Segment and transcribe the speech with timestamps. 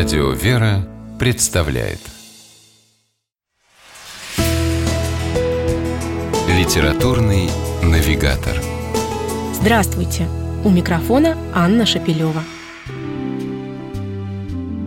[0.00, 1.98] Радио «Вера» представляет
[6.48, 7.50] Литературный
[7.82, 8.54] навигатор
[9.52, 10.26] Здравствуйте!
[10.64, 12.42] У микрофона Анна Шапилева.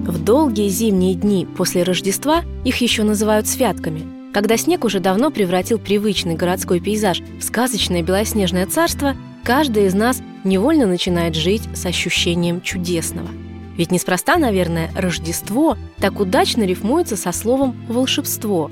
[0.08, 5.78] В долгие зимние дни после Рождества их еще называют святками, когда снег уже давно превратил
[5.78, 12.62] привычный городской пейзаж в сказочное белоснежное царство, каждый из нас невольно начинает жить с ощущением
[12.62, 13.30] чудесного–
[13.78, 18.70] ведь неспроста, наверное, Рождество так удачно рифмуется со словом «волшебство».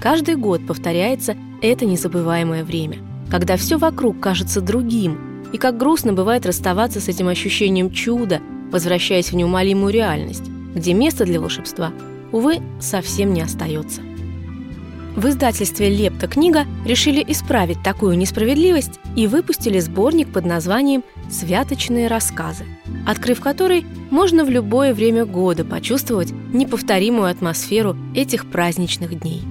[0.00, 2.98] Каждый год повторяется это незабываемое время,
[3.30, 5.18] когда все вокруг кажется другим,
[5.52, 11.24] и как грустно бывает расставаться с этим ощущением чуда, возвращаясь в неумолимую реальность, где место
[11.24, 11.92] для волшебства,
[12.32, 14.02] увы, совсем не остается.
[15.16, 22.64] В издательстве «Лепта книга» решили исправить такую несправедливость и выпустили сборник под названием «Святочные рассказы»,
[23.06, 29.42] открыв который можно в любое время года почувствовать неповторимую атмосферу этих праздничных дней.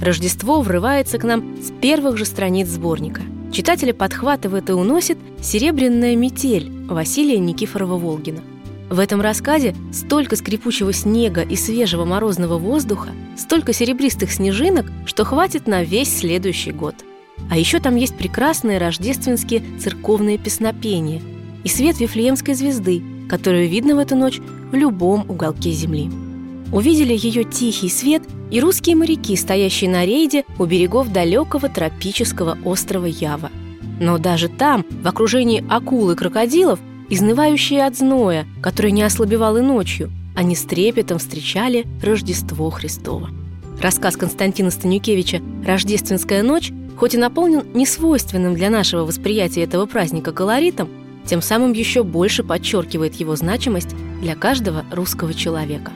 [0.00, 3.22] Рождество врывается к нам с первых же страниц сборника.
[3.52, 8.40] Читателя подхватывает и уносит «Серебряная метель» Василия Никифорова-Волгина.
[8.88, 15.66] В этом рассказе столько скрипучего снега и свежего морозного воздуха, столько серебристых снежинок, что хватит
[15.66, 16.94] на весь следующий год.
[17.50, 21.20] А еще там есть прекрасные рождественские церковные песнопения
[21.64, 26.10] и свет Вифлеемской звезды, которую видно в эту ночь в любом уголке земли.
[26.72, 33.06] Увидели ее тихий свет и русские моряки, стоящие на рейде у берегов далекого тропического острова
[33.06, 33.50] Ява.
[34.00, 39.60] Но даже там, в окружении акул и крокодилов, изнывающие от зноя, который не ослабевал и
[39.60, 43.30] ночью, они с трепетом встречали Рождество Христово.
[43.80, 50.90] Рассказ Константина Станюкевича «Рождественская ночь» хоть и наполнен несвойственным для нашего восприятия этого праздника колоритом,
[51.30, 55.92] тем самым еще больше подчеркивает его значимость для каждого русского человека.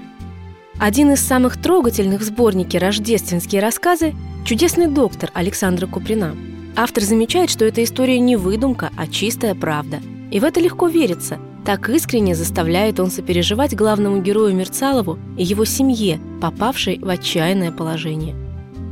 [0.78, 4.14] Один из самых трогательных в сборнике «Рождественские рассказы»–
[4.46, 6.34] «Чудесный доктор» Александра Куприна.
[6.77, 10.00] Автор замечает, что эта история не выдумка, а чистая правда–
[10.34, 11.39] и в это легко верится.
[11.64, 18.34] Так искренне заставляет он сопереживать главному герою Мерцалову и его семье, попавшей в отчаянное положение.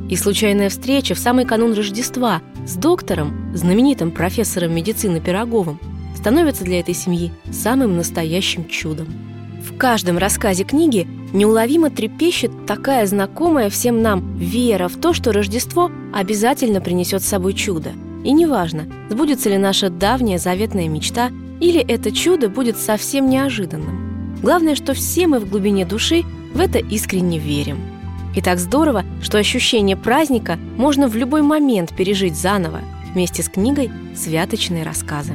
[0.09, 5.81] И случайная встреча в самый канун Рождества с доктором, знаменитым профессором медицины Пироговым,
[6.23, 9.09] становится для этой семьи самым настоящим чудом.
[9.63, 15.91] В каждом рассказе книги неуловимо трепещет такая знакомая всем нам вера в то, что Рождество
[16.13, 17.93] обязательно принесет с собой чудо–
[18.25, 24.37] и неважно, сбудется ли наша давняя заветная мечта, или это чудо будет совсем неожиданным.
[24.43, 26.23] Главное, что все мы в глубине души
[26.55, 27.79] в это искренне верим.
[28.35, 32.81] И так здорово, что ощущение праздника можно в любой момент пережить заново
[33.13, 35.35] вместе с книгой «Святочные рассказы».